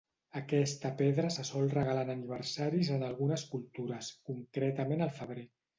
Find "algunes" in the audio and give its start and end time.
3.11-3.47